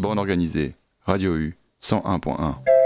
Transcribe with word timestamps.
Bande 0.00 0.18
organisée, 0.18 0.76
Radio 1.04 1.36
U 1.36 1.58
101.1. 1.82 2.79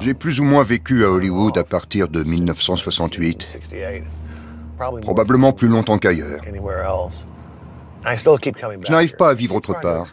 J'ai 0.00 0.14
plus 0.14 0.40
ou 0.40 0.44
moins 0.44 0.62
vécu 0.62 1.04
à 1.04 1.10
Hollywood 1.10 1.56
à 1.58 1.64
partir 1.64 2.08
de 2.08 2.22
1968, 2.22 3.58
probablement 5.02 5.52
plus 5.52 5.68
longtemps 5.68 5.98
qu'ailleurs. 5.98 6.40
Je 8.04 8.90
n'arrive 8.90 9.16
pas 9.16 9.30
à 9.30 9.34
vivre 9.34 9.54
autre 9.54 9.80
part. 9.80 10.06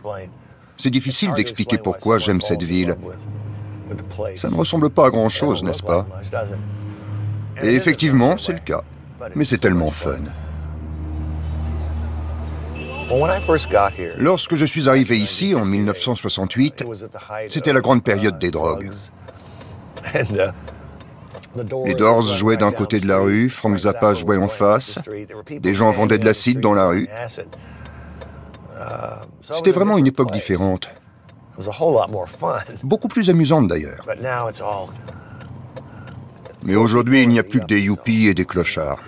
C'est 0.78 0.90
difficile 0.90 1.34
d'expliquer 1.34 1.78
pourquoi 1.78 2.18
j'aime 2.18 2.42
cette 2.42 2.64
ville. 2.64 2.96
Ça 4.36 4.50
ne 4.50 4.56
ressemble 4.56 4.90
pas 4.90 5.08
à 5.08 5.10
grand-chose, 5.10 5.64
n'est-ce 5.64 5.84
pas? 5.84 6.08
Et 7.62 7.76
effectivement, 7.76 8.38
c'est 8.38 8.54
le 8.54 8.60
cas. 8.60 8.84
Mais 9.36 9.46
c'est 9.46 9.60
tellement 9.60 9.92
fun. 9.92 10.20
Lorsque 14.18 14.56
je 14.56 14.66
suis 14.66 14.90
arrivé 14.90 15.18
ici 15.18 15.56
en 15.56 15.66
1968, 15.66 16.86
c'était 17.50 17.74
la 17.74 17.82
grande 17.82 18.04
période 18.04 18.40
des 18.40 18.52
drogues. 18.52 18.92
Les 21.86 21.94
Doors 21.94 22.24
jouaient 22.24 22.58
d'un 22.58 22.72
côté 22.72 23.00
de 23.00 23.08
la 23.08 23.18
rue, 23.18 23.50
Frank 23.50 23.78
Zappa 23.78 24.14
jouait 24.14 24.38
en 24.38 24.48
face, 24.48 25.00
des 25.50 25.74
gens 25.74 25.92
vendaient 25.92 26.18
de 26.18 26.26
l'acide 26.26 26.60
dans 26.60 26.74
la 26.74 26.88
rue. 26.88 27.08
C'était 29.42 29.72
vraiment 29.72 29.98
une 29.98 30.08
époque 30.08 30.32
différente. 30.32 30.90
Beaucoup 32.84 33.08
plus 33.08 33.30
amusante 33.30 33.68
d'ailleurs. 33.68 34.06
Mais 36.66 36.76
aujourd'hui, 36.76 37.22
il 37.24 37.30
n'y 37.30 37.40
a 37.40 37.44
plus 37.44 37.60
que 37.60 37.66
des 37.66 37.82
yuppies 37.82 38.28
et 38.28 38.34
des 38.34 38.46
clochards. 38.46 39.02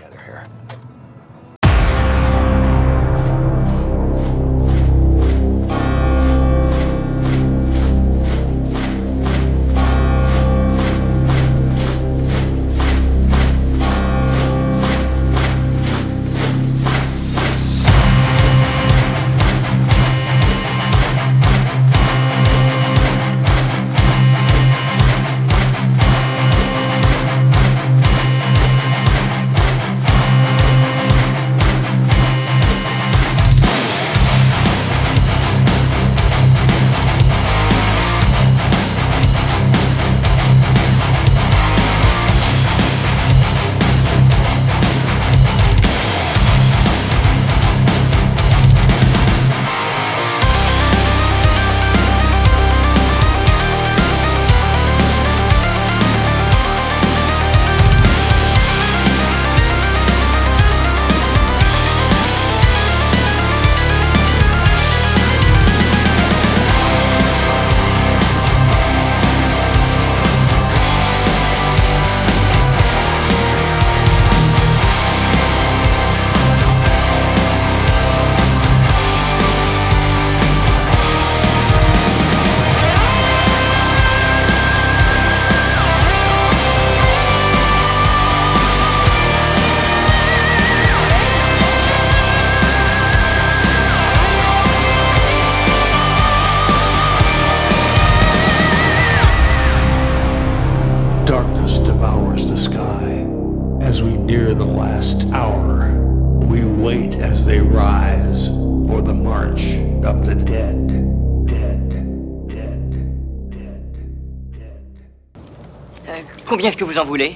Combien 116.45 116.69
est-ce 116.69 116.77
que 116.77 116.83
vous 116.85 116.97
en 116.97 117.05
voulez? 117.05 117.35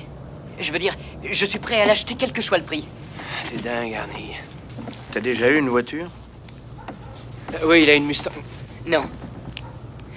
Je 0.59 0.71
veux 0.71 0.79
dire, 0.79 0.95
je 1.29 1.45
suis 1.45 1.59
prêt 1.59 1.81
à 1.81 1.85
l'acheter 1.85 2.15
quel 2.17 2.31
que 2.31 2.41
soit 2.41 2.57
le 2.57 2.63
prix. 2.63 2.87
C'est 3.45 3.61
dingue, 3.63 3.93
Arnie. 3.95 4.35
T'as 5.11 5.19
déjà 5.19 5.49
eu 5.49 5.57
une 5.57 5.69
voiture? 5.69 6.09
Euh, 7.55 7.65
Oui, 7.65 7.83
il 7.83 7.89
a 7.89 7.95
une 7.95 8.05
Mustang. 8.05 8.31
Non. 8.85 9.03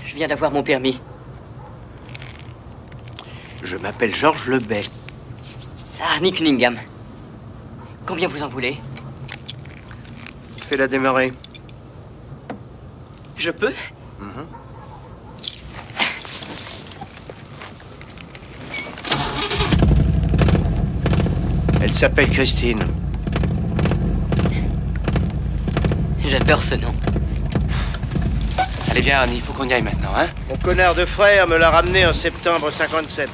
Je 0.04 0.14
viens 0.14 0.28
d'avoir 0.28 0.50
mon 0.50 0.62
permis. 0.62 1.00
Je 3.62 3.76
m'appelle 3.76 4.14
Georges 4.14 4.48
Lebet. 4.48 4.82
Arnie 6.00 6.32
Cunningham. 6.32 6.76
Combien 8.06 8.28
vous 8.28 8.42
en 8.42 8.48
voulez 8.48 8.78
Fais-la 10.68 10.88
démarrer. 10.88 11.32
Je 13.36 13.50
peux 13.50 13.72
mhm. 14.20 14.46
Elle 21.80 21.94
s'appelle 21.94 22.30
Christine. 22.30 22.80
J'adore 26.20 26.62
ce 26.62 26.76
nom. 26.76 26.94
Allez, 28.90 29.00
viens, 29.00 29.20
Annie, 29.20 29.36
il 29.36 29.40
faut 29.40 29.52
qu'on 29.52 29.68
y 29.68 29.72
aille 29.72 29.82
maintenant, 29.82 30.12
hein 30.16 30.28
Mon 30.48 30.56
connard 30.56 30.94
de 30.94 31.04
frère 31.04 31.46
me 31.46 31.58
l'a 31.58 31.70
ramené 31.70 32.06
en 32.06 32.12
septembre 32.12 32.70
57. 32.70 33.28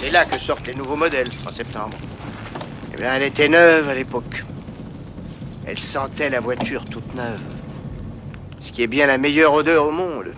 C'est 0.00 0.10
là 0.10 0.24
que 0.24 0.38
sortent 0.38 0.66
les 0.66 0.74
nouveaux 0.74 0.96
modèles, 0.96 1.28
en 1.48 1.52
septembre. 1.52 1.96
Eh 2.98 3.02
bien, 3.02 3.14
elle 3.14 3.22
était 3.22 3.48
neuve 3.48 3.88
à 3.88 3.94
l'époque. 3.94 4.44
Elle 5.64 5.78
sentait 5.78 6.30
la 6.30 6.40
voiture 6.40 6.84
toute 6.84 7.14
neuve. 7.14 7.40
Ce 8.60 8.72
qui 8.72 8.82
est 8.82 8.88
bien 8.88 9.06
la 9.06 9.18
meilleure 9.18 9.52
odeur 9.54 9.86
au 9.86 9.92
monde. 9.92 10.34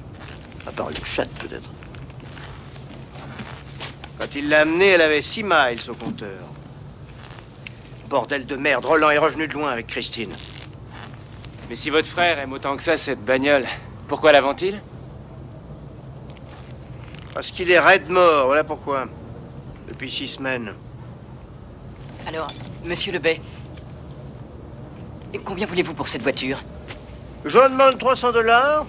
À 0.66 0.70
part 0.70 0.90
une 0.90 1.02
chatte, 1.02 1.30
peut-être. 1.38 1.70
Quand 4.18 4.34
il 4.34 4.50
l'a 4.50 4.60
amenée, 4.60 4.88
elle 4.88 5.00
avait 5.00 5.22
6 5.22 5.42
miles 5.42 5.80
au 5.88 5.94
compteur. 5.94 6.38
Bordel 8.10 8.44
de 8.44 8.56
merde, 8.56 8.84
Roland 8.84 9.08
est 9.08 9.16
revenu 9.16 9.48
de 9.48 9.54
loin 9.54 9.70
avec 9.70 9.86
Christine. 9.86 10.36
Mais 11.70 11.76
si 11.76 11.88
votre 11.88 12.08
frère 12.08 12.38
aime 12.40 12.52
autant 12.52 12.76
que 12.76 12.82
ça 12.82 12.98
cette 12.98 13.24
bagnole, 13.24 13.64
pourquoi 14.06 14.32
la 14.32 14.42
vend-il? 14.42 14.82
Parce 17.32 17.52
qu'il 17.52 17.70
est 17.70 17.80
raide 17.80 18.10
mort, 18.10 18.48
voilà 18.48 18.64
pourquoi. 18.64 19.06
Depuis 19.88 20.10
six 20.10 20.28
semaines. 20.28 20.74
Alors, 22.26 22.48
monsieur 22.84 23.12
Lebet, 23.12 23.40
combien 25.44 25.66
voulez-vous 25.66 25.94
pour 25.94 26.08
cette 26.08 26.22
voiture? 26.22 26.62
Je 27.44 27.58
demande 27.58 27.98
300 27.98 28.32
dollars. 28.32 28.86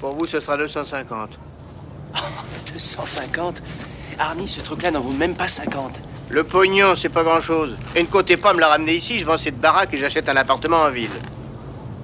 Pour 0.00 0.14
vous, 0.14 0.26
ce 0.26 0.40
sera 0.40 0.56
250. 0.56 1.38
250 2.72 3.62
Arnie, 4.18 4.48
ce 4.48 4.60
truc-là 4.60 4.90
n'en 4.90 5.00
vaut 5.00 5.12
même 5.12 5.34
pas 5.34 5.48
50. 5.48 6.00
Le 6.28 6.44
pognon, 6.44 6.94
c'est 6.96 7.08
pas 7.08 7.24
grand-chose. 7.24 7.76
Et 7.96 8.02
ne 8.02 8.06
comptez 8.06 8.36
pas 8.36 8.52
me 8.54 8.60
la 8.60 8.68
ramener 8.68 8.94
ici, 8.94 9.18
je 9.18 9.24
vends 9.24 9.38
cette 9.38 9.58
baraque 9.58 9.94
et 9.94 9.98
j'achète 9.98 10.28
un 10.28 10.36
appartement 10.36 10.82
en 10.82 10.90
ville. 10.90 11.10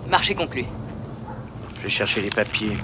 Marché 0.09 0.35
conclu. 0.35 0.65
Je 1.79 1.83
vais 1.83 1.91
chercher 1.91 2.23
les 2.23 2.31
papiers. 2.31 2.76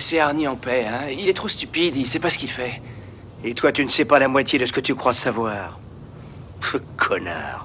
laisser 0.00 0.18
Arnie 0.18 0.48
en 0.48 0.56
paix, 0.56 0.86
hein 0.86 1.10
Il 1.10 1.28
est 1.28 1.34
trop 1.34 1.48
stupide, 1.48 1.94
il 1.94 2.06
sait 2.06 2.20
pas 2.20 2.30
ce 2.30 2.38
qu'il 2.38 2.48
fait. 2.48 2.80
Et 3.44 3.52
toi, 3.52 3.70
tu 3.70 3.84
ne 3.84 3.90
sais 3.90 4.06
pas 4.06 4.18
la 4.18 4.28
moitié 4.28 4.58
de 4.58 4.64
ce 4.64 4.72
que 4.72 4.80
tu 4.80 4.94
crois 4.94 5.12
savoir. 5.12 5.78
Ce 6.62 6.78
connard. 6.96 7.59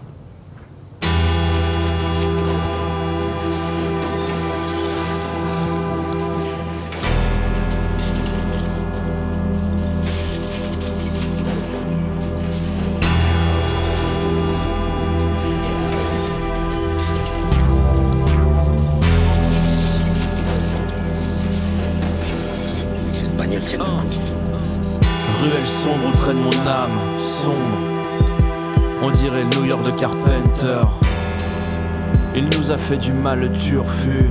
Fait 32.85 32.97
du 32.97 33.13
mal 33.13 33.39
le 33.39 33.51
turfu. 33.51 34.29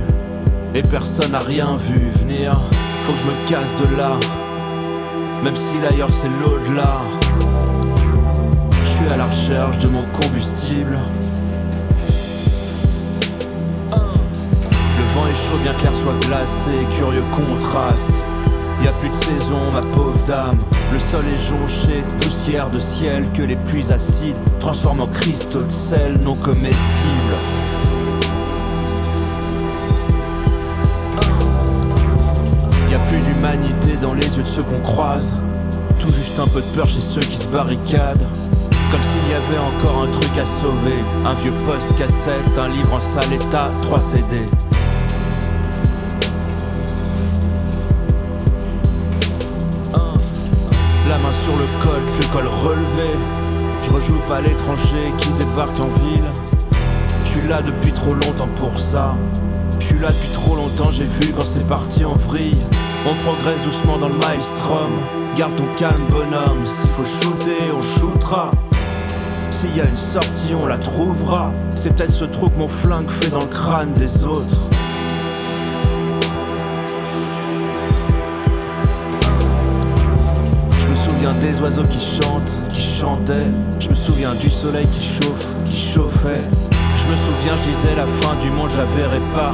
Et 0.73 0.81
personne 0.81 1.31
n'a 1.31 1.39
rien 1.39 1.75
vu 1.75 2.09
venir. 2.21 2.53
Faut 3.01 3.11
que 3.11 3.17
je 3.17 3.25
me 3.25 3.49
casse 3.49 3.75
de 3.75 3.97
là. 3.97 4.17
Même 5.43 5.57
si 5.57 5.75
l'ailleurs 5.81 6.09
c'est 6.09 6.29
l'au-delà. 6.29 7.01
Je 8.81 8.87
suis 8.87 9.05
à 9.13 9.17
la 9.17 9.25
recherche 9.25 9.79
de 9.79 9.87
mon 9.89 10.03
combustible. 10.21 10.97
Le 13.91 15.03
vent 15.13 15.27
est 15.27 15.49
chaud, 15.49 15.57
bien 15.61 15.73
clair 15.73 15.91
soit 15.93 16.17
glacé, 16.25 16.71
curieux 16.97 17.25
contraste. 17.33 18.23
Y 18.81 18.87
a 18.87 18.91
plus 19.01 19.09
de 19.09 19.15
saison, 19.15 19.57
ma 19.73 19.81
pauvre 19.81 20.17
dame. 20.27 20.57
Le 20.93 20.99
sol 20.99 21.25
est 21.25 21.49
jonché 21.49 22.01
de 22.01 22.23
poussière 22.23 22.69
de 22.69 22.79
ciel 22.79 23.25
que 23.33 23.41
les 23.41 23.57
pluies 23.57 23.91
acides 23.91 24.37
transforment 24.61 25.01
en 25.01 25.07
cristaux 25.07 25.63
de 25.63 25.71
sel 25.71 26.19
non 26.23 26.35
comestibles. 26.35 27.35
Les 34.15 34.37
yeux 34.37 34.43
de 34.43 34.47
ceux 34.47 34.63
qu'on 34.63 34.79
croise. 34.79 35.41
Tout 35.99 36.11
juste 36.11 36.39
un 36.39 36.47
peu 36.47 36.61
de 36.61 36.67
peur 36.75 36.87
chez 36.87 37.01
ceux 37.01 37.21
qui 37.21 37.37
se 37.37 37.47
barricadent. 37.47 38.27
Comme 38.91 39.03
s'il 39.03 39.29
y 39.29 39.33
avait 39.33 39.57
encore 39.57 40.03
un 40.03 40.07
truc 40.07 40.37
à 40.37 40.45
sauver. 40.45 40.95
Un 41.25 41.33
vieux 41.33 41.53
poste 41.65 41.95
cassette, 41.95 42.57
un 42.57 42.69
livre 42.69 42.93
en 42.93 42.99
sale 42.99 43.33
état, 43.33 43.69
3 43.83 43.99
CD. 43.99 44.45
La 51.07 51.17
main 51.19 51.33
sur 51.43 51.53
le 51.55 51.65
col, 51.83 52.01
le 52.19 52.33
col 52.33 52.47
relevé. 52.47 53.09
Je 53.83 53.91
rejoue 53.91 54.19
pas 54.27 54.41
l'étranger 54.41 55.13
qui 55.17 55.29
débarque 55.29 55.79
en 55.79 55.87
ville. 56.05 56.27
Je 57.09 57.39
suis 57.39 57.47
là 57.47 57.61
depuis 57.61 57.91
trop 57.91 58.13
longtemps 58.13 58.49
pour 58.55 58.79
ça. 58.79 59.15
Je 59.79 59.85
suis 59.85 59.99
là 59.99 60.07
depuis 60.07 60.29
trop 60.29 60.55
longtemps, 60.55 60.89
j'ai 60.89 61.03
vu 61.03 61.31
quand 61.31 61.45
c'est 61.45 61.67
parti 61.67 62.05
en 62.05 62.15
vrille. 62.15 62.57
On 63.07 63.13
progresse 63.13 63.61
doucement 63.61 63.99
dans 63.99 64.09
le 64.09 64.17
maelstrom. 64.17 64.89
Garde 65.37 65.55
ton 65.55 65.67
calme, 65.77 66.03
bonhomme. 66.09 66.65
S'il 66.65 66.89
faut 66.89 67.05
shooter, 67.05 67.71
on 67.77 67.81
shootera. 67.81 68.49
S'il 69.51 69.77
y 69.77 69.81
a 69.81 69.85
une 69.85 69.95
sortie, 69.95 70.55
on 70.59 70.65
la 70.65 70.79
trouvera. 70.79 71.51
C'est 71.75 71.95
peut-être 71.95 72.11
ce 72.11 72.25
trou 72.25 72.49
que 72.49 72.57
mon 72.57 72.67
flingue 72.67 73.09
fait 73.09 73.29
dans 73.29 73.41
le 73.41 73.45
crâne 73.45 73.93
des 73.93 74.25
autres. 74.25 74.71
Je 80.79 80.87
me 80.87 80.95
souviens 80.95 81.33
des 81.41 81.61
oiseaux 81.61 81.83
qui 81.83 81.99
chantent, 81.99 82.59
qui 82.73 82.81
chantaient. 82.81 83.51
Je 83.79 83.89
me 83.89 83.95
souviens 83.95 84.33
du 84.33 84.49
soleil 84.49 84.87
qui 84.87 85.03
chauffe, 85.03 85.53
qui 85.65 85.77
chauffait. 85.77 86.41
Je 86.95 87.05
me 87.05 87.15
souviens, 87.15 87.53
je 87.61 87.69
disais 87.69 87.95
la 87.95 88.07
fin 88.07 88.35
du 88.41 88.49
monde, 88.49 88.69
je 88.71 88.79
la 88.79 88.85
verrai 88.85 89.21
pas. 89.31 89.53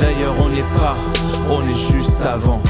D'ailleurs, 0.00 0.34
on 0.40 0.48
n'y 0.48 0.58
est 0.58 0.74
pas, 0.74 0.96
on 1.48 1.62
est 1.62 1.92
juste 1.92 2.26
avant. 2.26 2.60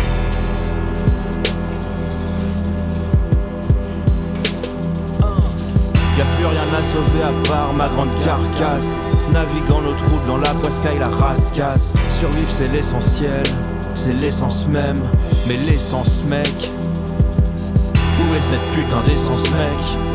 Y 6.18 6.20
a 6.20 6.24
plus 6.24 6.46
rien 6.46 6.76
à 6.76 6.82
sauver 6.82 7.22
à 7.22 7.48
part 7.48 7.72
ma 7.74 7.86
grande 7.86 8.12
carcasse. 8.24 8.98
Naviguant 9.30 9.82
nos 9.82 9.94
troupes 9.94 10.26
dans 10.26 10.38
la 10.38 10.52
poiscaille, 10.52 10.98
la 10.98 11.06
rascasse. 11.06 11.94
Survivre, 12.10 12.50
c'est 12.50 12.72
l'essentiel, 12.72 13.44
c'est 13.94 14.14
l'essence 14.14 14.66
même. 14.66 15.00
Mais 15.46 15.56
l'essence, 15.58 16.24
mec, 16.24 16.72
où 17.94 18.34
est 18.34 18.40
cette 18.40 18.74
putain 18.74 19.00
d'essence, 19.02 19.48
mec? 19.52 20.07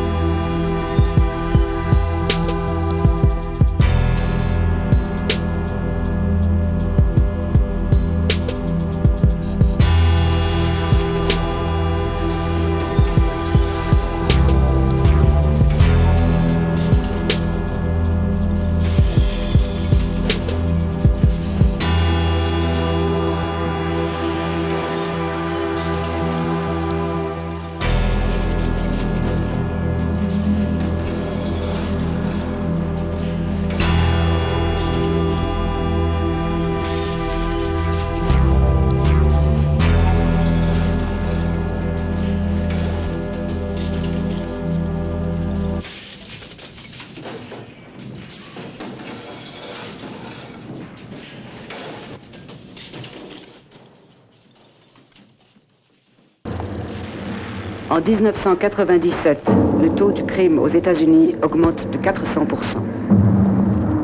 En 57.93 58.01
1997, 58.01 59.51
le 59.83 59.89
taux 59.89 60.09
du 60.09 60.23
crime 60.23 60.57
aux 60.57 60.67
États-Unis 60.67 61.35
augmente 61.43 61.87
de 61.91 61.99
400%. 61.99 62.77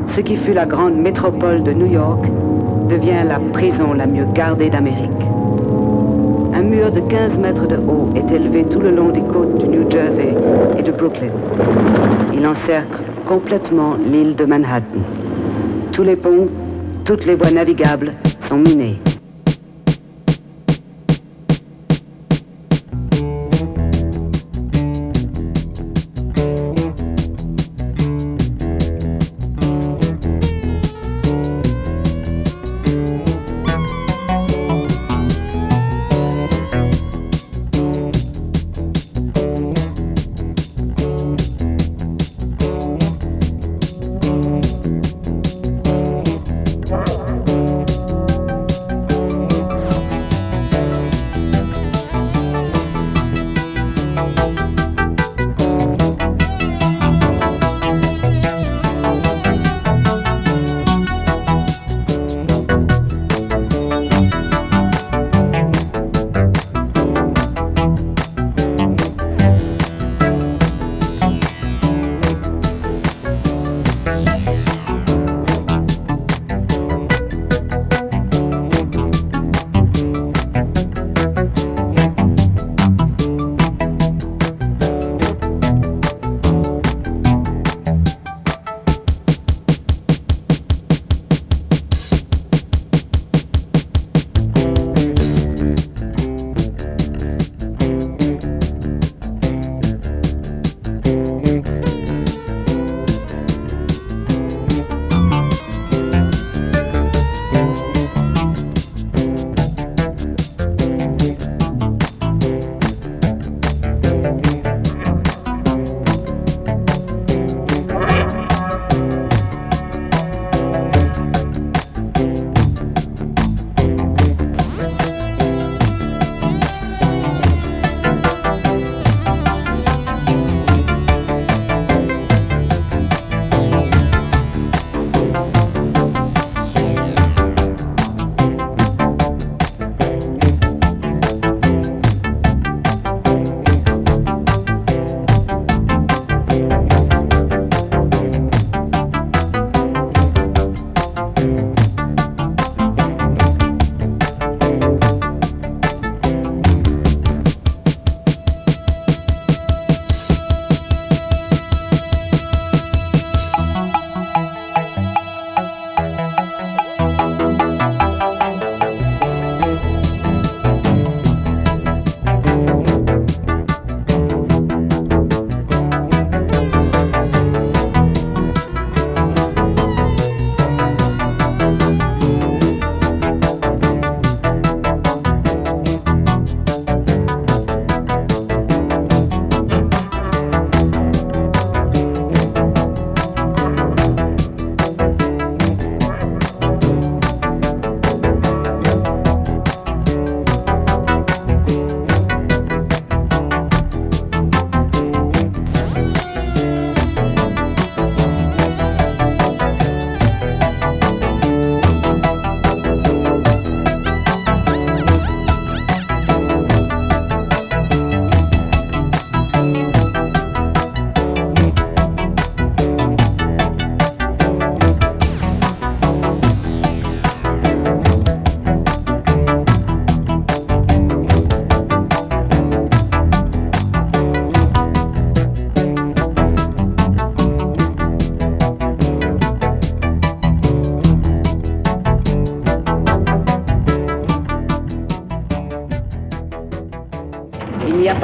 Ce 0.06 0.20
qui 0.20 0.36
fut 0.36 0.52
la 0.52 0.64
grande 0.64 0.94
métropole 0.94 1.64
de 1.64 1.72
New 1.72 1.90
York 1.90 2.24
devient 2.88 3.24
la 3.26 3.40
prison 3.40 3.92
la 3.92 4.06
mieux 4.06 4.26
gardée 4.32 4.70
d'Amérique. 4.70 5.10
Un 6.54 6.62
mur 6.62 6.92
de 6.92 7.00
15 7.00 7.40
mètres 7.40 7.66
de 7.66 7.78
haut 7.78 8.10
est 8.14 8.30
élevé 8.30 8.64
tout 8.70 8.78
le 8.78 8.92
long 8.92 9.08
des 9.08 9.22
côtes 9.22 9.58
du 9.58 9.66
New 9.66 9.90
Jersey 9.90 10.36
et 10.78 10.82
de 10.84 10.92
Brooklyn. 10.92 11.32
Il 12.32 12.46
encercle 12.46 13.00
complètement 13.26 13.96
l'île 13.96 14.36
de 14.36 14.44
Manhattan. 14.44 15.00
Tous 15.90 16.04
les 16.04 16.14
ponts, 16.14 16.46
toutes 17.04 17.26
les 17.26 17.34
voies 17.34 17.50
navigables 17.50 18.12
sont 18.38 18.58
minées. 18.58 19.00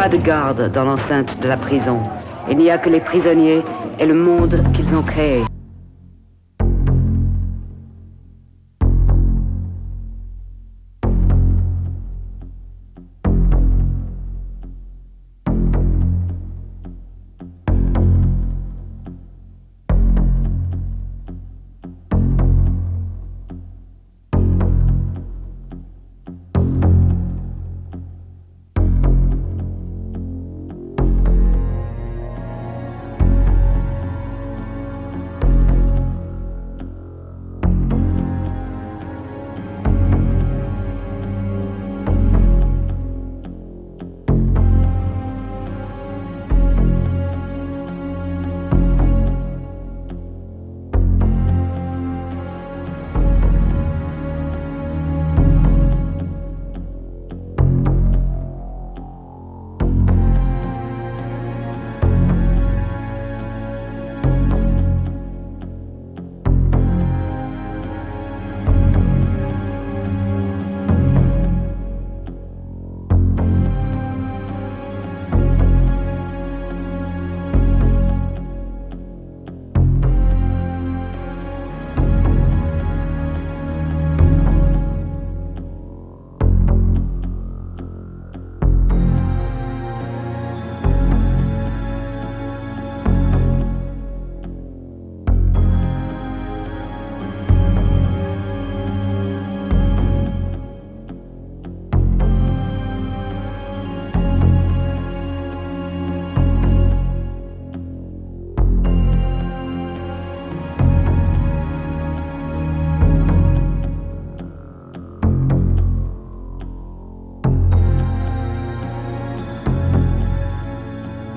Pas 0.07 0.16
de 0.16 0.23
garde 0.23 0.71
dans 0.71 0.85
l'enceinte 0.85 1.40
de 1.40 1.49
la 1.49 1.57
prison. 1.57 1.99
Il 2.49 2.59
n'y 2.59 2.71
a 2.71 2.79
que 2.79 2.88
les 2.88 3.01
prisonniers 3.01 3.62
et 3.99 4.07
le 4.07 4.14
monde 4.14 4.62
qu'ils 4.73 4.95
ont 4.95 5.03
créé. 5.03 5.42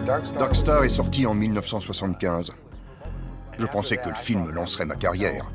Darkstar 0.09 0.85
est 0.85 0.89
sorti 0.89 1.27
en 1.27 1.35
1975. 1.35 2.51
Je 3.59 3.65
pensais 3.67 3.97
que 3.97 4.09
le 4.09 4.15
film 4.15 4.49
lancerait 4.49 4.85
ma 4.85 4.95
carrière. 4.95 5.45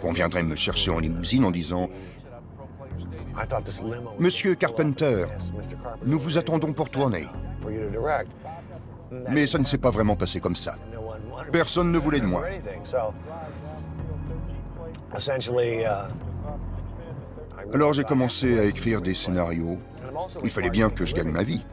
Qu'on 0.00 0.12
viendrait 0.12 0.42
me 0.42 0.56
chercher 0.56 0.90
en 0.90 0.98
limousine 0.98 1.44
en 1.44 1.52
disant 1.52 1.88
Monsieur 4.18 4.56
Carpenter, 4.56 5.26
nous 6.04 6.18
vous 6.18 6.38
attendons 6.38 6.72
pour 6.72 6.90
tourner. 6.90 7.28
Mais 9.28 9.46
ça 9.46 9.58
ne 9.58 9.64
s'est 9.64 9.78
pas 9.78 9.90
vraiment 9.90 10.16
passé 10.16 10.40
comme 10.40 10.56
ça. 10.56 10.76
Personne 11.52 11.92
ne 11.92 11.98
voulait 11.98 12.20
de 12.20 12.26
moi. 12.26 12.44
Alors 17.72 17.92
j'ai 17.92 18.04
commencé 18.04 18.58
à 18.58 18.64
écrire 18.64 19.00
des 19.00 19.14
scénarios. 19.14 19.78
Il 20.42 20.50
fallait 20.50 20.70
bien 20.70 20.90
que 20.90 21.04
je 21.04 21.14
gagne 21.14 21.30
ma 21.30 21.44
vie. 21.44 21.64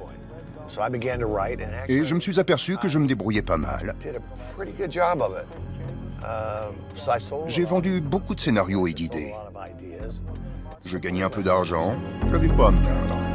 Et 1.87 2.05
je 2.05 2.15
me 2.15 2.19
suis 2.19 2.39
aperçu 2.39 2.77
que 2.77 2.87
je 2.87 2.99
me 2.99 3.07
débrouillais 3.07 3.41
pas 3.41 3.57
mal. 3.57 3.95
J'ai 7.47 7.65
vendu 7.65 8.01
beaucoup 8.01 8.35
de 8.35 8.39
scénarios 8.39 8.87
et 8.87 8.93
d'idées. 8.93 9.33
Je 10.85 10.97
gagnais 10.97 11.23
un 11.23 11.29
peu 11.29 11.43
d'argent, 11.43 11.95
je 12.27 12.31
n'avais 12.31 12.47
pas 12.47 12.67
à 12.67 12.71
me 12.71 12.81
plaindre. 12.81 13.28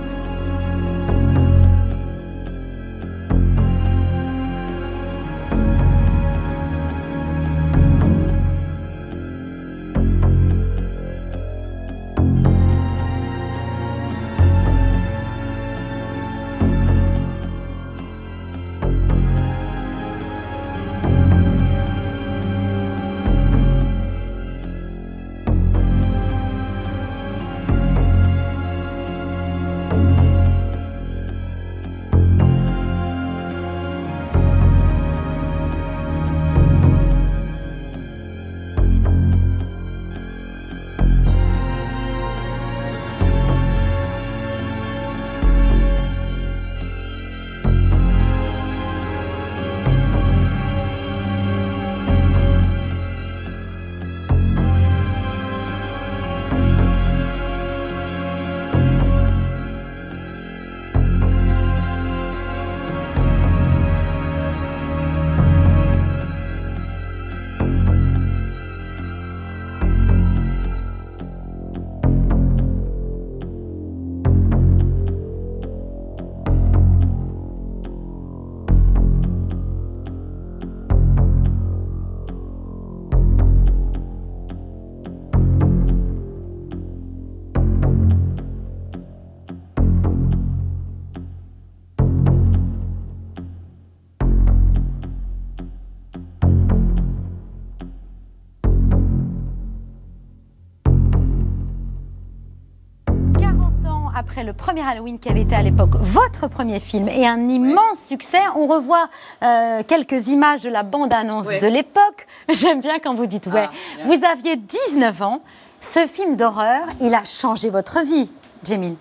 Après 104.34 104.42
le 104.42 104.52
premier 104.52 104.82
Halloween 104.82 105.20
qui 105.20 105.28
avait 105.28 105.42
été 105.42 105.54
à 105.54 105.62
l'époque 105.62 105.90
votre 106.00 106.48
premier 106.48 106.80
film 106.80 107.08
et 107.08 107.24
un 107.24 107.48
immense 107.48 108.00
succès. 108.00 108.40
On 108.56 108.66
revoit 108.66 109.08
euh, 109.44 109.84
quelques 109.86 110.26
images 110.26 110.62
de 110.62 110.70
la 110.70 110.82
bande-annonce 110.82 111.46
Oui. 111.46 111.60
de 111.60 111.68
l'époque. 111.68 112.26
J'aime 112.48 112.80
bien 112.80 112.98
quand 112.98 113.14
vous 113.14 113.26
dites 113.26 113.46
ouais. 113.46 113.68
Ah, 113.70 114.02
vous 114.06 114.24
aviez 114.24 114.56
19 114.56 115.22
ans. 115.22 115.40
Ce 115.80 116.04
film 116.08 116.34
d'horreur, 116.34 116.82
il 117.00 117.14
a 117.14 117.22
changé 117.22 117.70
votre 117.70 118.00
vie, 118.00 118.28
Jamil. 118.64 118.96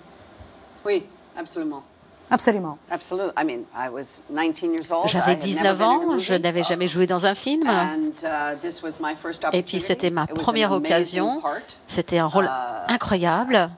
Oui, 0.86 1.04
absolument. 1.36 1.82
Absolument. 2.30 2.78
Absolutely. 2.92 3.32
I 3.36 3.44
mean, 3.44 3.62
I 3.76 3.90
was 3.90 4.22
19 4.30 4.74
years 4.74 4.92
old. 4.92 5.06
I 5.08 5.14
J'avais 5.14 5.32
had 5.32 5.40
never 5.40 5.48
19 5.48 5.78
been 5.78 5.82
in 5.82 5.90
a 5.90 6.16
ans, 6.16 6.20
je 6.20 6.36
n'avais 6.36 6.64
jamais 6.64 6.88
joué 6.88 7.08
dans 7.08 7.26
un 7.26 7.34
film. 7.34 7.68
And, 7.68 8.12
uh, 8.24 8.56
this 8.62 8.84
was 8.84 9.00
my 9.02 9.16
first 9.16 9.44
Et 9.52 9.64
puis 9.64 9.82
c'était 9.82 10.12
ma 10.12 10.26
It 10.26 10.34
was 10.34 10.38
an 10.38 10.42
première 10.44 10.72
occasion. 10.74 11.42
C'était 11.88 12.20
un 12.20 12.28
rôle 12.28 12.46
Uh, 12.46 12.92
incroyable. 12.94 13.70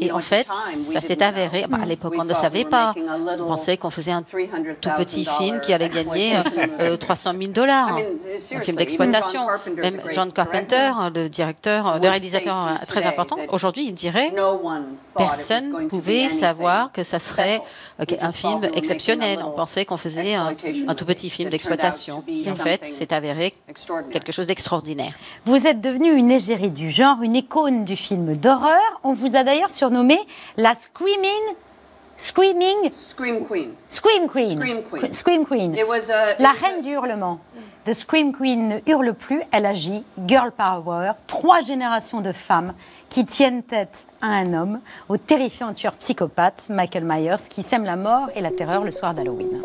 Et 0.00 0.12
en 0.12 0.20
fait, 0.20 0.46
ça 0.72 1.00
s'est 1.00 1.22
avéré. 1.22 1.66
Bah, 1.68 1.78
à 1.82 1.86
l'époque, 1.86 2.14
on 2.18 2.24
ne 2.24 2.32
savait 2.32 2.64
pas. 2.64 2.94
On 3.38 3.48
pensait 3.48 3.76
qu'on 3.76 3.90
faisait 3.90 4.12
un 4.12 4.22
tout 4.22 4.90
petit 4.96 5.26
film 5.26 5.60
qui 5.60 5.72
allait 5.72 5.90
gagner 5.90 6.34
300 6.98 7.32
000 7.38 7.52
dollars, 7.52 7.96
un 7.96 8.60
film 8.60 8.76
d'exploitation. 8.76 9.46
Même 9.76 10.00
John 10.12 10.32
Carpenter, 10.32 10.90
le 11.14 11.28
directeur, 11.28 11.98
le 12.00 12.08
réalisateur 12.08 12.80
très 12.88 13.06
important, 13.06 13.36
aujourd'hui, 13.50 13.86
il 13.86 13.94
dirait 13.94 14.32
personne 15.16 15.70
ne 15.70 15.86
pouvait 15.86 16.28
savoir 16.28 16.92
que 16.92 17.02
ça 17.02 17.18
serait 17.18 17.60
un 17.98 18.32
film 18.32 18.62
exceptionnel. 18.74 19.38
On 19.44 19.50
pensait 19.50 19.84
qu'on 19.84 19.96
faisait 19.96 20.34
un, 20.34 20.54
un, 20.88 20.94
tout 20.94 21.04
petit 21.04 21.30
film 21.30 21.50
d'exploitation. 21.50 22.24
En 22.48 22.54
fait, 22.54 22.80
c'est 22.84 23.12
avéré 23.12 23.52
quelque 24.10 24.32
chose 24.32 24.46
d'extraordinaire. 24.46 25.12
Vous 25.44 25.66
êtes 25.66 25.80
devenue 25.80 26.14
une 26.14 26.30
égérie 26.30 26.72
du 26.72 26.90
genre, 26.90 27.22
une 27.22 27.36
icône 27.36 27.84
du 27.84 27.96
film 27.96 28.36
d'horreur. 28.50 29.00
On 29.02 29.12
vous 29.12 29.34
a 29.34 29.42
d'ailleurs 29.42 29.72
surnommé 29.72 30.16
la 30.56 30.76
Screaming 30.76 31.54
Screaming 32.16 32.90
Scream 32.92 33.44
Queen. 33.44 33.74
Scream 33.88 34.28
Queen. 34.28 34.56
Scream 34.58 34.82
Queen. 34.84 35.12
Scream 35.12 35.44
Queen. 35.44 35.74
It 35.74 35.84
was 35.86 36.10
a- 36.10 36.40
La 36.40 36.50
it 36.52 36.62
reine 36.62 36.80
du 36.80 36.92
hurlement. 36.92 37.40
The 37.84 37.92
Scream 37.92 38.32
Queen 38.32 38.68
ne 38.68 38.78
hurle 38.86 39.14
plus, 39.14 39.42
elle 39.52 39.66
agit. 39.66 40.04
Girl 40.28 40.50
Power. 40.52 41.12
Trois 41.26 41.60
générations 41.60 42.20
de 42.20 42.30
femmes 42.32 42.72
qui 43.08 43.26
tiennent 43.26 43.62
tête 43.64 44.06
à 44.22 44.28
un 44.28 44.54
homme, 44.54 44.80
au 45.08 45.16
terrifiant 45.16 45.72
tueur 45.72 45.92
psychopathe, 45.94 46.66
Michael 46.70 47.04
Myers, 47.04 47.48
qui 47.50 47.62
sème 47.64 47.84
la 47.84 47.96
mort 47.96 48.28
et 48.36 48.40
la 48.40 48.50
terreur 48.52 48.82
le 48.84 48.90
soir 48.92 49.12
d'Halloween. 49.12 49.60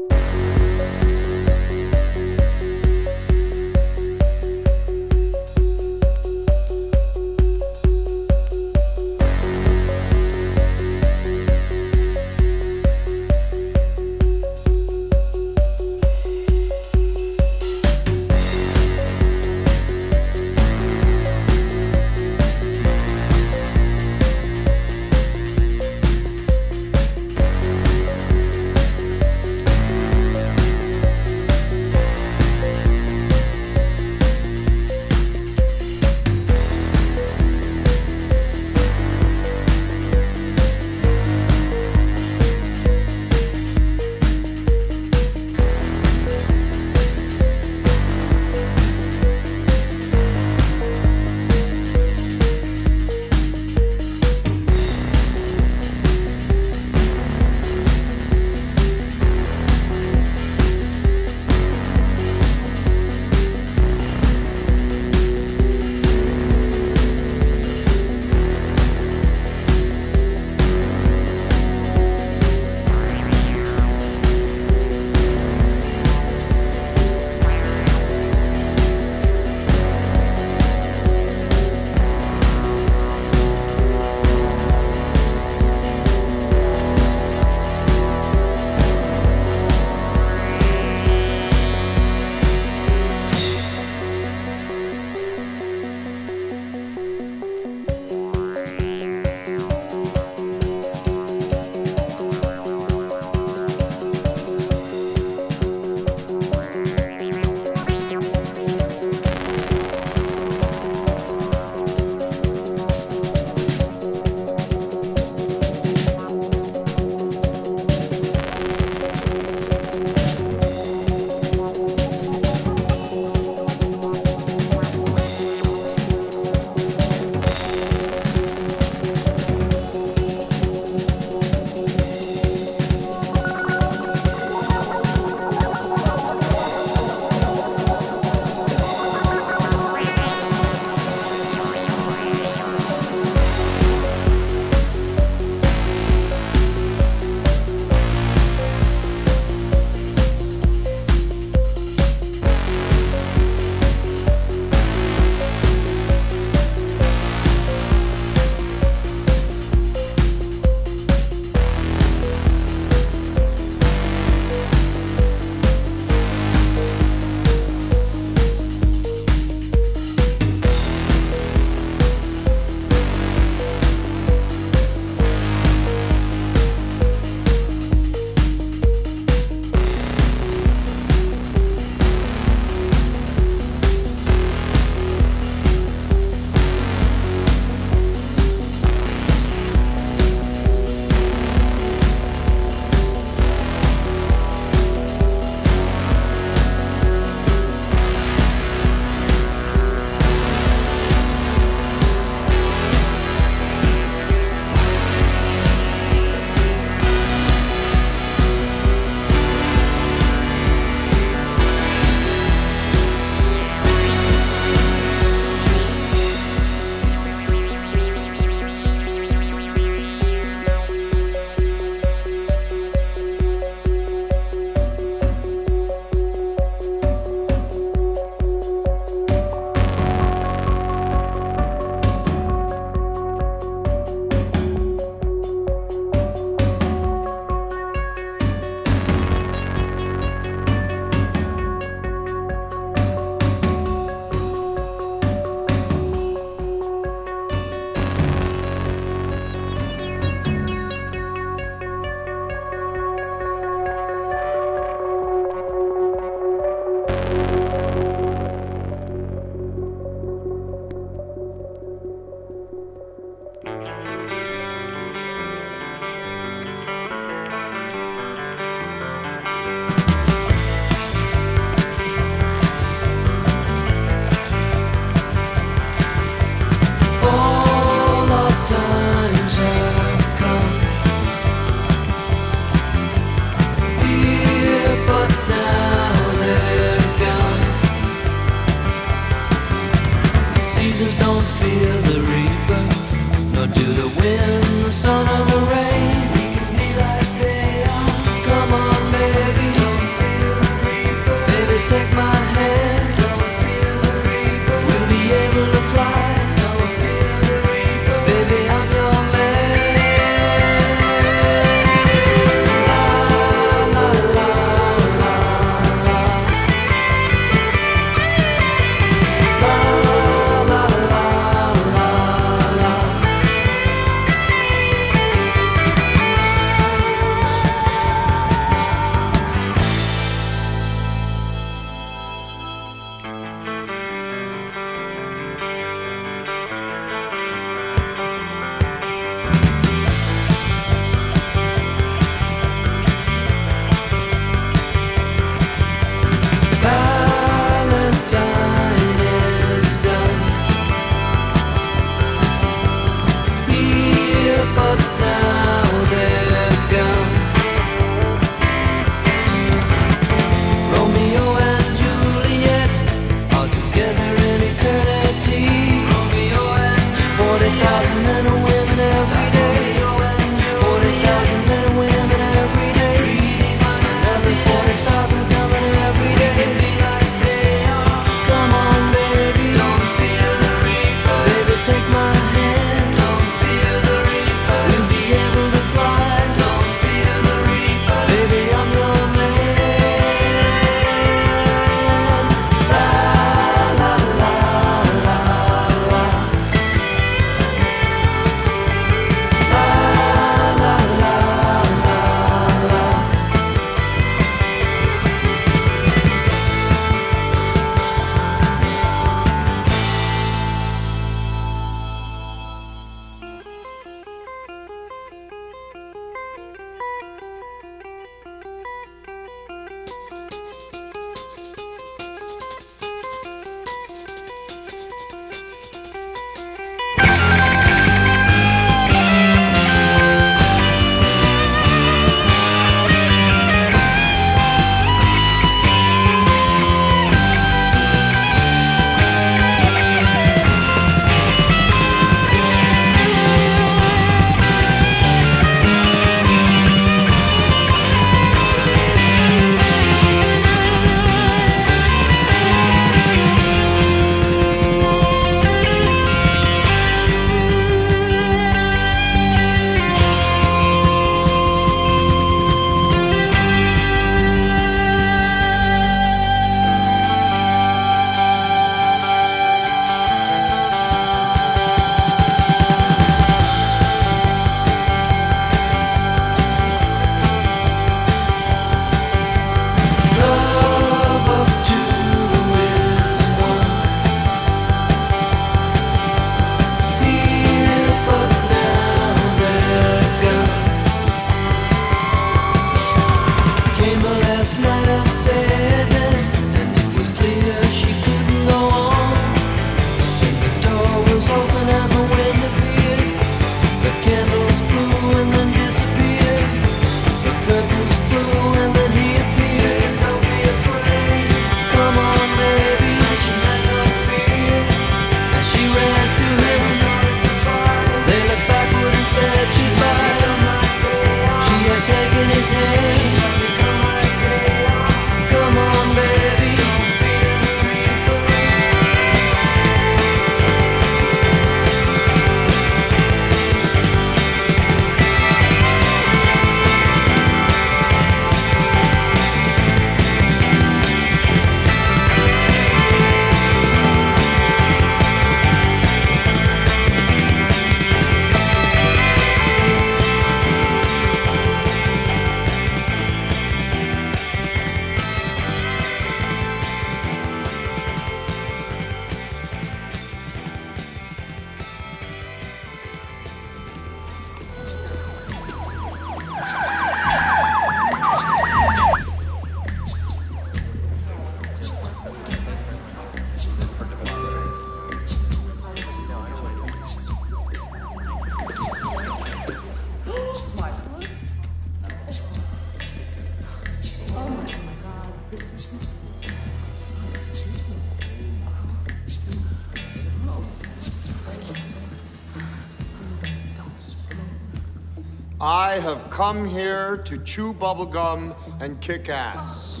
To 597.30 597.38
chew 597.44 597.72
bubblegum 597.72 598.56
and 598.80 599.00
kick 599.00 599.28
ass. 599.28 600.00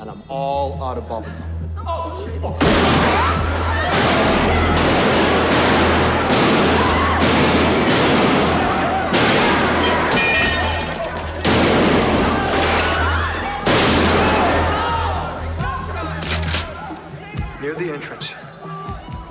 And 0.00 0.10
I'm 0.10 0.20
all 0.28 0.82
out 0.82 0.98
of 0.98 1.04
bubblegum. 1.04 1.30
Oh, 1.76 2.20
shit. 2.24 2.40
Near 17.60 17.74
the 17.74 17.92
entrance. 17.92 18.30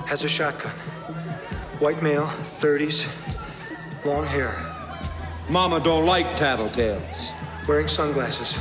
Has 0.07 0.23
a 0.23 0.29
shotgun. 0.29 0.71
White 1.79 2.01
male, 2.01 2.31
30s, 2.61 3.38
long 4.05 4.25
hair. 4.25 4.53
Mama 5.49 5.79
don't 5.79 6.05
like 6.05 6.25
tattletales. 6.37 7.33
Wearing 7.67 7.87
sunglasses. 7.87 8.59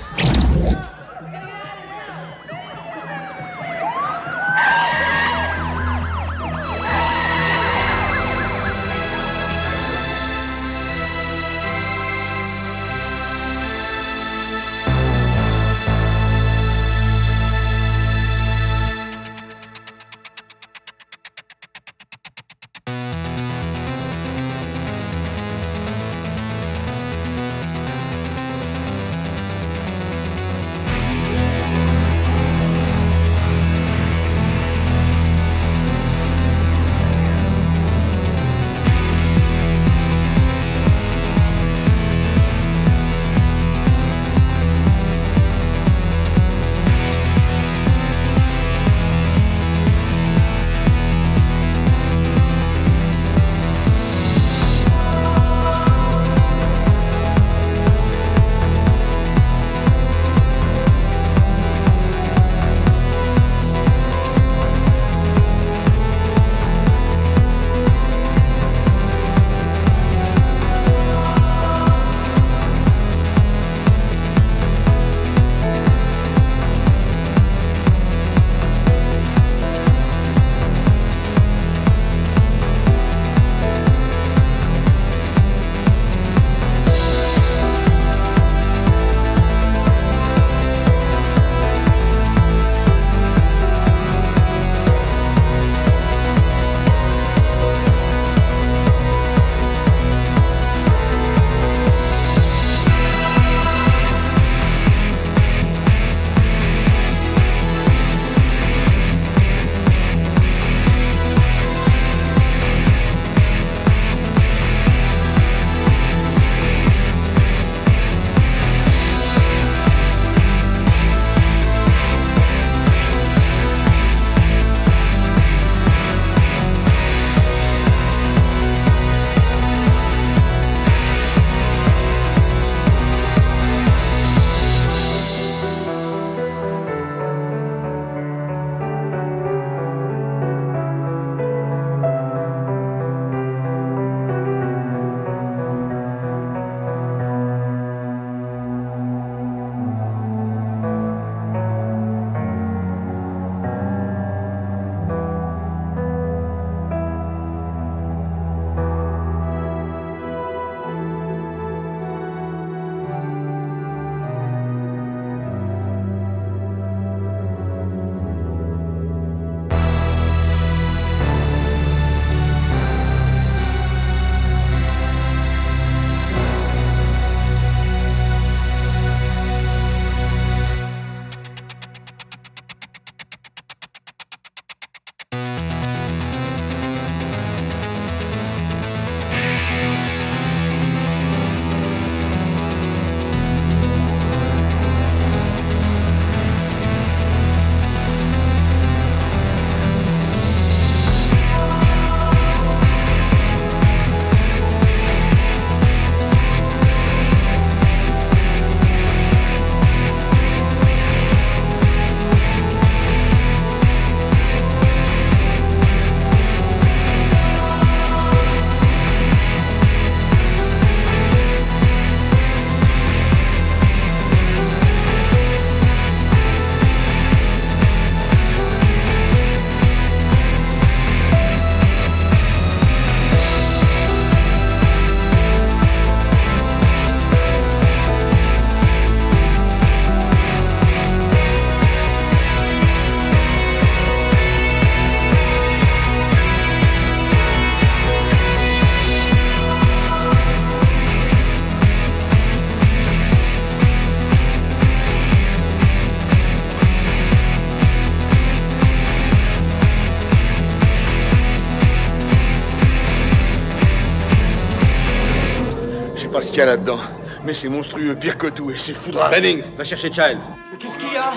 Qu'il 266.58 266.66
y 266.66 266.68
a 266.68 266.72
là-dedans. 266.72 266.98
Mais 267.44 267.54
c'est 267.54 267.68
monstrueux, 267.68 268.16
pire 268.16 268.36
que 268.36 268.48
tout, 268.48 268.70
et 268.72 268.76
c'est 268.78 268.92
foudrage. 268.92 269.30
Bennings, 269.30 269.62
va 269.76 269.84
chercher 269.84 270.10
Childs. 270.12 270.42
Qu'est-ce 270.80 270.96
qu'il 270.98 271.12
y 271.12 271.16
a? 271.16 271.32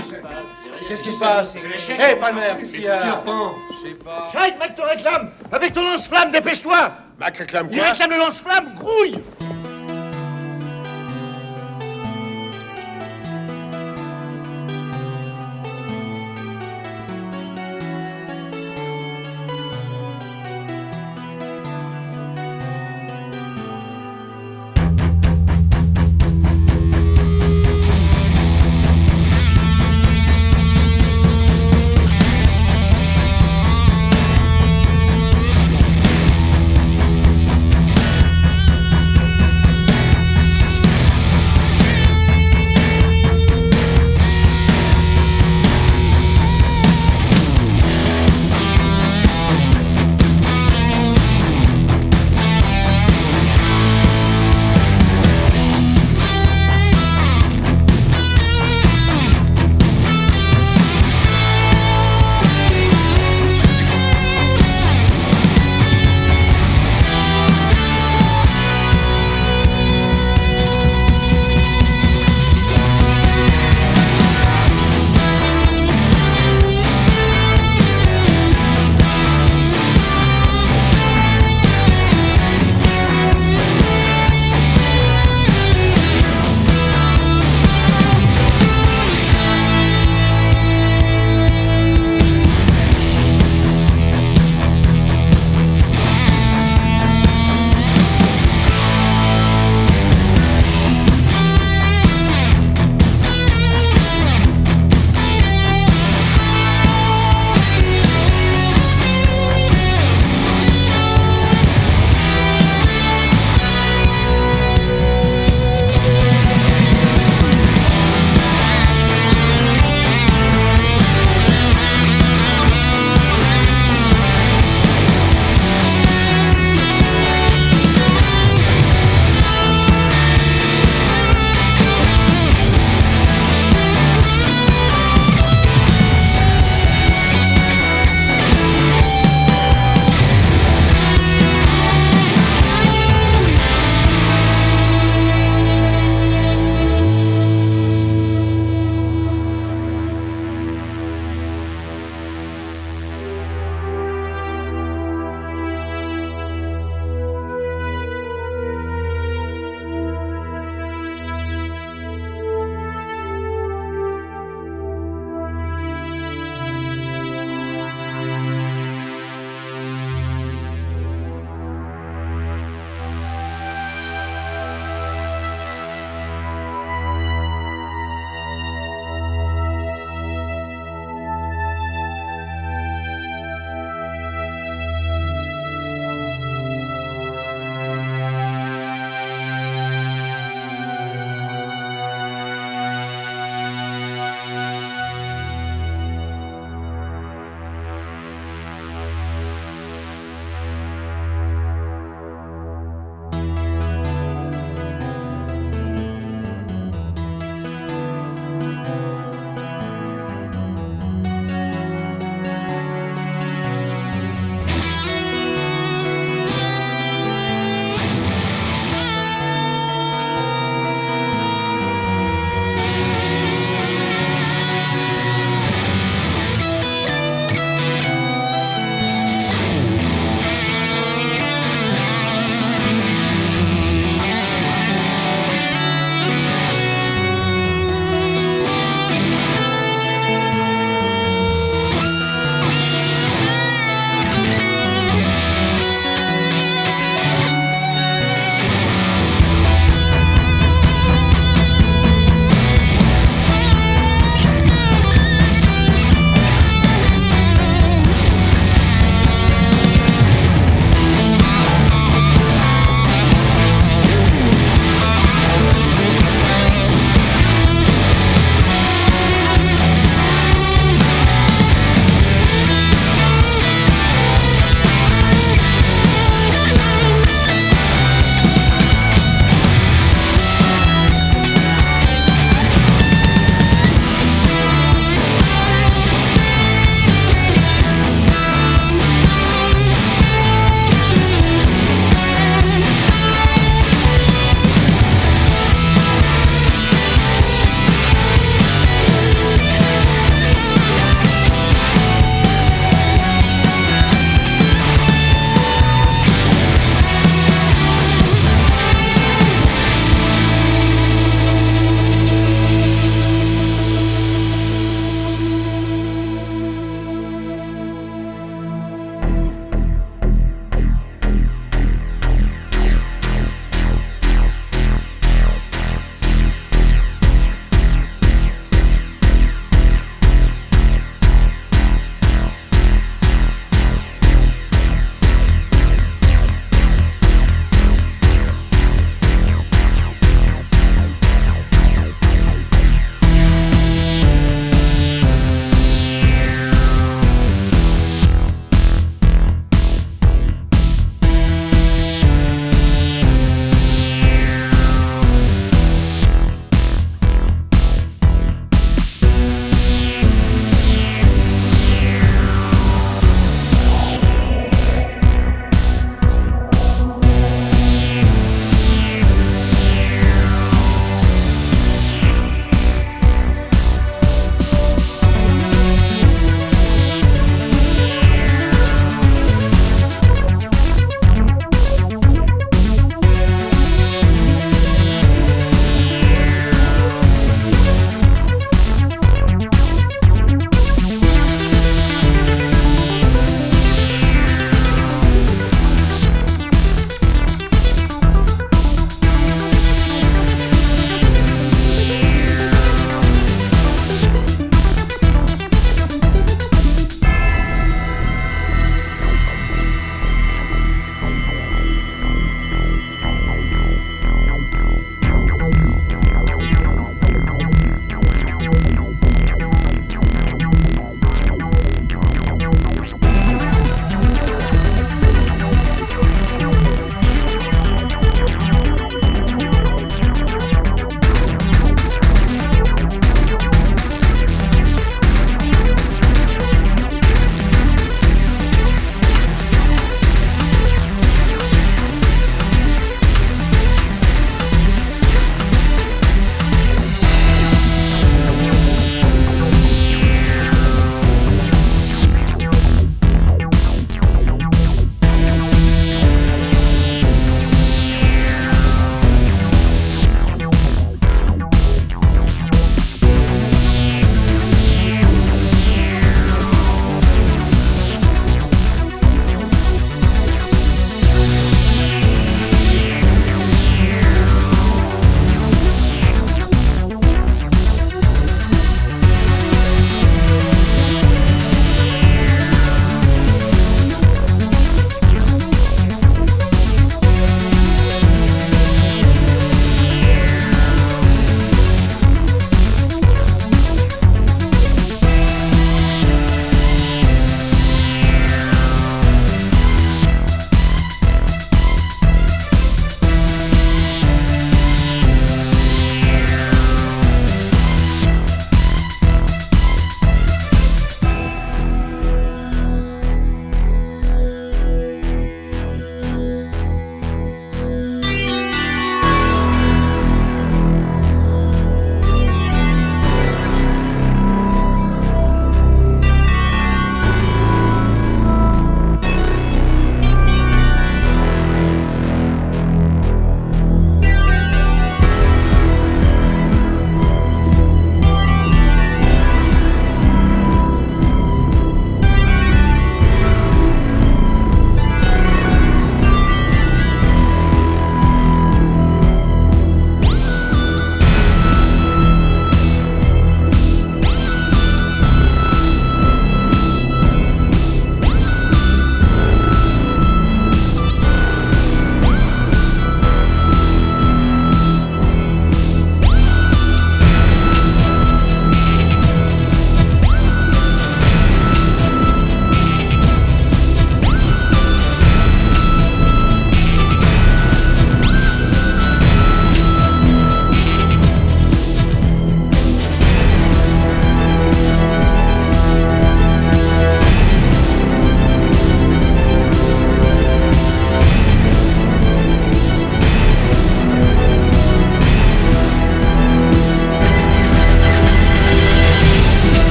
Qu'est-ce 0.88 1.04
qui 1.04 1.12
se 1.12 1.20
passe? 1.20 1.56
Hé, 1.56 2.16
Palmer, 2.20 2.42
qu'est-ce 2.58 2.72
qu'il 2.72 2.82
y 2.82 2.88
a? 2.88 3.02
Je 3.02 3.88
sais 3.88 3.94
pas. 4.04 4.24
Scheid, 4.32 4.58
Mac 4.58 4.76
te 4.76 4.82
réclame. 4.82 5.30
Avec 5.52 5.74
ton 5.74 5.84
lance-flamme, 5.84 6.32
dépêche-toi. 6.32 6.92
Mac 7.20 7.38
réclame 7.38 7.68
Il 7.72 7.78
quoi? 7.78 7.90
réclame 7.92 8.10
le 8.10 8.18
lance-flamme, 8.18 8.74
grouille 8.80 9.24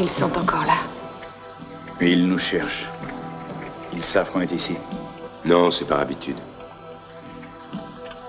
Ils 0.00 0.08
sont 0.08 0.38
encore 0.38 0.64
là. 0.64 0.78
Mais 2.00 2.12
ils 2.12 2.28
nous 2.28 2.38
cherchent. 2.38 2.86
Ils 3.92 4.04
savent 4.04 4.30
qu'on 4.30 4.40
est 4.40 4.52
ici. 4.52 4.76
Non, 5.44 5.72
c'est 5.72 5.86
par 5.86 5.98
habitude. 5.98 6.36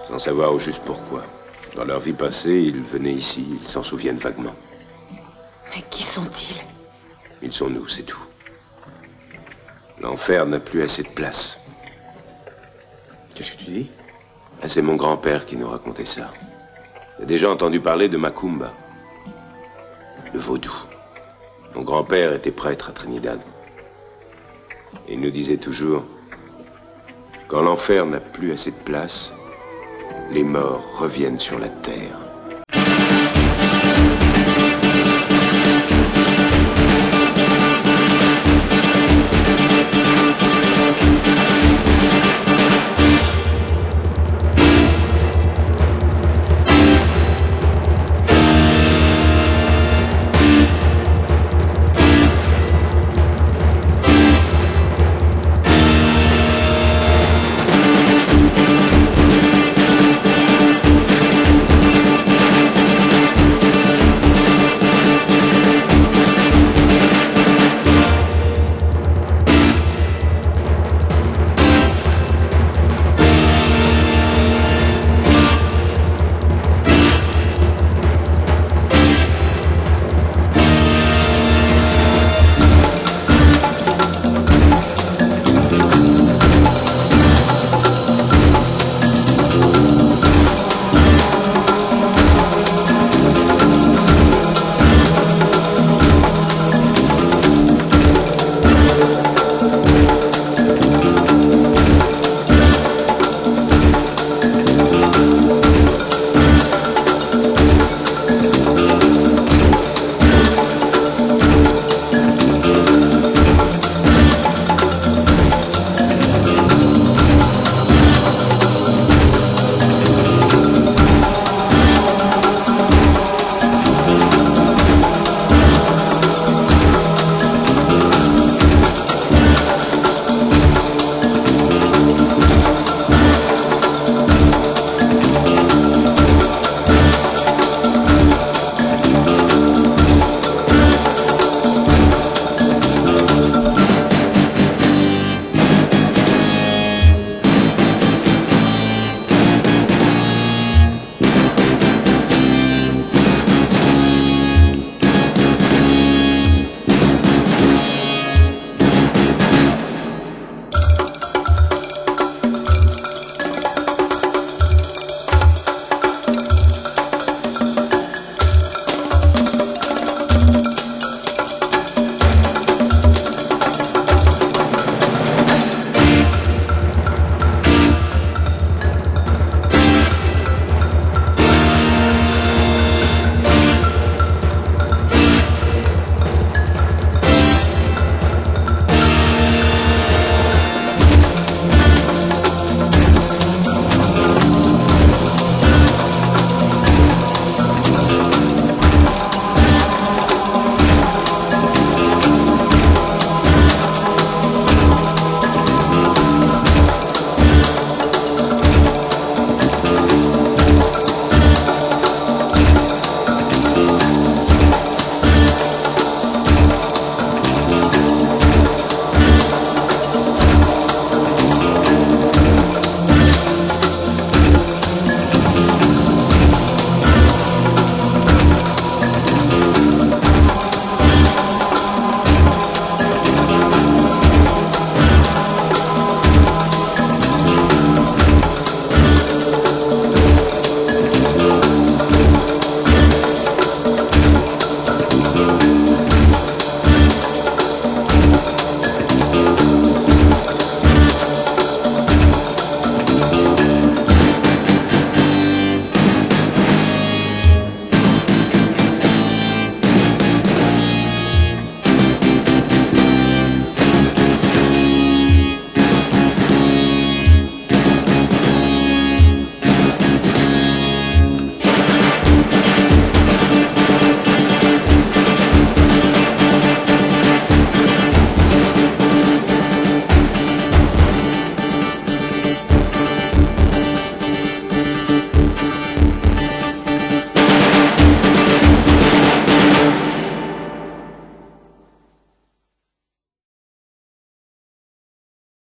Sans 0.08 0.18
savoir 0.18 0.52
au 0.52 0.58
juste 0.58 0.84
pourquoi. 0.84 1.24
Dans 1.76 1.86
leur 1.86 2.00
vie 2.00 2.14
passée, 2.14 2.60
ils 2.60 2.82
venaient 2.82 3.14
ici, 3.14 3.46
ils 3.62 3.68
s'en 3.68 3.84
souviennent 3.84 4.18
vaguement. 4.18 4.56
Mais 5.76 5.84
qui 5.92 6.02
sont-ils? 6.02 6.60
Ils 7.44 7.52
sont 7.52 7.70
nous, 7.70 7.88
c'est 7.88 8.04
tout. 8.04 8.26
L'enfer 10.02 10.48
n'a 10.48 10.60
plus 10.60 10.82
assez 10.82 11.04
de 11.04 11.10
place. 11.10 11.60
Qu'est-ce 13.36 13.52
que 13.52 13.58
tu 13.58 13.66
dis? 13.66 13.92
Ah, 14.64 14.68
c'est 14.68 14.82
mon 14.82 14.96
grand-père 14.96 15.46
qui 15.46 15.56
nous 15.56 15.70
racontait 15.70 16.06
ça. 16.06 16.32
Il 17.20 17.24
a 17.24 17.26
déjà 17.26 17.52
entendu 17.52 17.80
parler 17.80 18.10
de 18.10 18.18
Macumba, 18.18 18.74
le 20.34 20.40
vaudou. 20.40 20.74
Mon 21.76 21.84
grand-père 21.84 22.34
était 22.34 22.52
prêtre 22.52 22.90
à 22.90 22.94
Trinidad. 22.94 23.40
Il 25.08 25.22
nous 25.22 25.32
disait 25.32 25.58
toujours, 25.58 26.04
quand 27.48 27.62
l'enfer 27.62 28.06
n'a 28.06 28.20
plus 28.20 28.52
assez 28.52 28.72
de 28.72 28.84
place, 28.86 29.32
les 30.32 30.44
morts 30.44 31.00
reviennent 31.00 31.40
sur 31.40 31.58
la 31.60 31.70
terre. 31.70 32.29